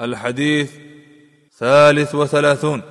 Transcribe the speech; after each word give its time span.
الحديث 0.00 0.72
ثالث 1.58 2.14
وثلاثون 2.14 2.82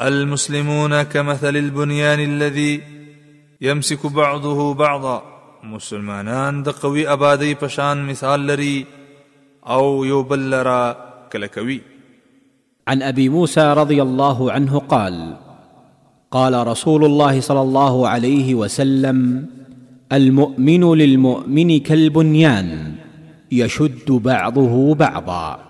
المسلمون 0.00 1.02
كمثل 1.02 1.56
البنيان 1.56 2.20
الذي 2.20 2.82
يمسك 3.60 4.06
بعضه 4.06 4.74
بعضا 4.74 5.22
مسلمانان 5.62 6.62
دقوي 6.62 7.08
أبادي 7.12 7.54
بشان 7.54 8.06
مثال 8.06 8.46
لري 8.46 8.86
او 9.66 10.04
يبلر 10.04 10.96
كلكوي 11.32 11.80
عن 12.88 13.02
ابي 13.02 13.28
موسى 13.28 13.72
رضي 13.72 14.02
الله 14.02 14.52
عنه 14.52 14.78
قال 14.78 15.36
قال 16.30 16.66
رسول 16.66 17.04
الله 17.04 17.40
صلى 17.40 17.60
الله 17.60 18.08
عليه 18.08 18.54
وسلم 18.54 19.46
المؤمن 20.12 20.94
للمؤمن 20.94 21.78
كالبنيان 21.80 22.94
يشد 23.52 24.06
بعضه 24.10 24.94
بعضا 24.94 25.67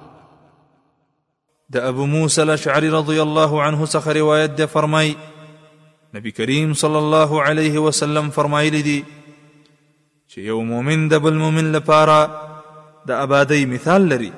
د 1.75 1.83
ابو 1.89 2.05
موسی 2.11 2.41
الاشعری 2.43 2.89
رضی 2.93 3.15
الله 3.23 3.59
عنه 3.63 3.87
څخه 3.87 4.13
روایت 4.17 4.51
ده 4.61 4.67
فرمای 4.75 5.11
نبی 6.19 6.33
کریم 6.39 6.73
صلی 6.83 6.97
الله 7.01 7.43
علیه 7.51 7.79
وسلم 7.87 8.31
فرمایلی 8.37 8.81
دی 8.87 8.95
چې 10.31 10.39
یو 10.47 10.57
مؤمن 10.71 11.05
د 11.13 11.21
بل 11.27 11.35
مؤمن 11.43 11.69
لپاره 11.77 12.17
د 13.13 13.15
آبادی 13.19 13.61
مثال 13.75 14.09
لري 14.15 14.33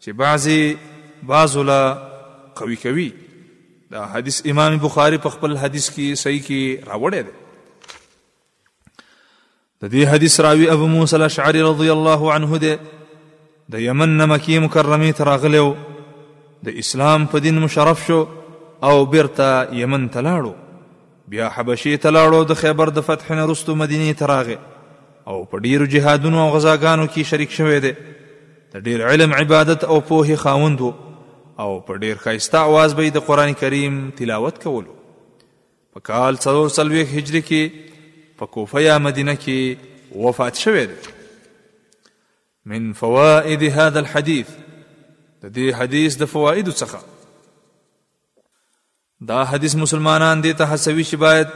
چې 0.00 0.08
بعضی 0.24 0.58
بعضلا 1.34 1.78
قوي 2.64 2.76
کوي 2.88 3.08
دا 3.92 4.04
حدیث 4.16 4.42
امام 4.56 4.78
بخاری 4.88 5.18
په 5.28 5.36
خپل 5.38 5.56
حدیث 5.68 5.90
کې 5.92 6.24
صحیح 6.24 6.42
کې 6.46 6.88
راوړی 6.90 7.24
دی 7.24 9.08
د 9.88 9.94
دې 9.94 10.14
حدیث 10.16 10.40
راوی 10.48 10.70
ابو 10.80 10.86
موسی 10.98 11.16
الاشعری 11.24 11.62
رضی 11.72 11.88
الله 12.02 12.32
عنه 12.36 12.58
دی 12.68 12.76
د 13.74 13.86
یمن 13.90 14.24
مکی 14.34 14.58
مکرمه 14.70 15.12
تراغلو 15.18 15.72
د 16.66 16.72
اسلام 16.82 17.24
په 17.32 17.38
دین 17.44 17.58
مشرف 17.64 18.06
شو 18.06 18.18
او 18.90 18.94
بیرته 19.14 19.48
یمن 19.82 20.04
ته 20.16 20.20
لاړو 20.26 20.52
بیا 21.32 21.48
حبشې 21.56 22.00
ته 22.04 22.12
لاړو 22.16 22.40
د 22.52 22.58
خیبر 22.60 22.92
د 22.98 23.04
فتح 23.08 23.32
نه 23.36 23.44
وروستو 23.48 23.76
مدینې 23.80 24.18
ته 24.20 24.30
راغی 24.32 24.56
او 25.32 25.36
په 25.52 25.62
ډیرو 25.66 25.88
جهادونو 25.96 26.40
او 26.44 26.46
غزاګانو 26.56 27.06
کې 27.06 27.32
شریک 27.32 27.52
شوی 27.58 27.80
دی 27.86 27.92
د 28.76 28.86
ډیر 28.88 29.04
علم 29.10 29.34
عبادت 29.40 29.84
او 29.90 29.94
پوهې 30.10 30.40
خاوند 30.44 30.80
و 30.88 30.92
او 31.58 31.68
په 31.80 32.00
ډیر 32.06 32.22
ښایسته 32.24 32.62
اواز 32.64 32.96
به 33.00 33.14
د 33.18 33.26
قرآن 33.30 33.52
کریم 33.64 34.00
تلاوت 34.20 34.62
کولو 34.66 34.96
په 35.92 36.00
کال 36.10 36.38
څلور 36.46 36.74
څلوېښت 36.78 37.20
هجري 37.20 37.46
کې 37.52 38.34
په 38.42 38.46
کوفه 38.58 38.86
یا 38.88 38.98
مدینه 39.08 39.38
کې 39.46 40.18
وفات 40.26 40.64
شوی 40.66 40.84
دی 40.92 41.00
من 42.72 42.92
فوائد 43.02 43.62
هذا 43.62 44.00
الحديث 44.02 44.58
د 45.44 45.48
دې 45.56 45.66
حدیث 45.78 46.12
د 46.18 46.24
فواید 46.32 46.68
څخه 46.80 47.00
دا 49.30 49.38
حدیث 49.50 49.74
مسلمانان 49.84 50.36
دې 50.44 50.52
ته 50.58 50.64
حسوي 50.74 51.04
چې 51.10 51.16
باید 51.24 51.48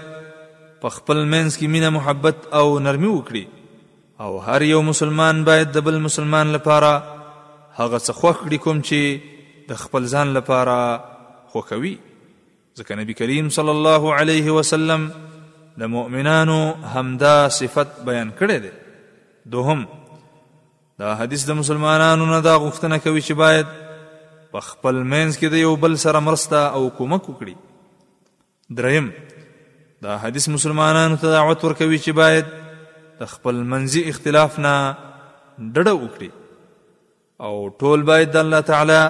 په 0.80 0.88
خپل 0.96 1.18
منځ 1.32 1.50
کې 1.60 1.66
مینه 1.76 1.88
محبت 1.96 2.36
او 2.58 2.64
نرمي 2.86 3.10
وکړي 3.12 3.44
او 4.26 4.30
هر 4.48 4.62
یو 4.72 4.80
مسلمان 4.90 5.40
باید 5.48 5.68
د 5.76 5.86
بل 5.86 5.96
مسلمان 6.06 6.46
لپاره 6.56 6.90
هغه 7.78 7.98
څه 8.06 8.12
خوښ 8.18 8.36
کړي 8.44 8.58
کوم 8.66 8.78
چې 8.88 9.00
د 9.70 9.80
خپل 9.84 10.02
ځان 10.16 10.28
لپاره 10.36 10.78
خوښوي 11.54 11.94
ځکه 12.78 12.92
نبی 13.02 13.14
کریم 13.22 13.48
صلی 13.58 13.70
الله 13.76 14.02
علیه 14.20 14.50
وسلم 14.58 15.08
د 15.84 15.90
مؤمنانو 15.94 16.58
همدا 16.98 17.34
صفت 17.60 17.96
بیان 18.10 18.30
کړی 18.38 18.56
دی 18.64 18.72
دوهم 19.56 19.86
دا 21.00 21.12
حدیث 21.20 21.42
د 21.48 21.58
مسلمانانو 21.60 22.24
نه 22.32 22.38
دا 22.46 22.54
غوښتنه 22.64 22.96
کوي 23.04 23.20
چې 23.26 23.34
باید 23.42 23.66
په 24.54 24.60
خپل 24.68 24.96
منځ 25.12 25.30
کې 25.38 25.48
د 25.52 25.60
یو 25.66 25.74
بل 25.84 25.94
سره 26.04 26.18
مرسته 26.30 26.60
او 26.78 26.80
کومک 26.98 27.22
وکړي 27.28 27.54
دریم 28.80 29.08
دا 30.06 30.16
حدیث 30.24 30.48
مسلمانانو 30.56 31.16
ته 31.24 31.30
دعوت 31.36 31.64
ورکوي 31.66 31.98
چې 32.06 32.10
باید 32.20 32.46
د 33.22 33.34
خپل 33.36 33.60
منځي 33.72 34.00
اختلاف 34.14 34.58
نه 34.68 34.74
ډډه 35.74 35.94
وکړي 36.00 37.48
او 37.48 37.54
ټول 37.82 38.06
باید 38.14 38.32
د 38.38 38.46
الله 38.46 38.60
تعالی 38.72 39.02